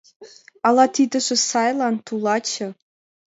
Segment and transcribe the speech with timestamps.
[0.67, 2.67] —Ала тидыже сайлан, тулаче?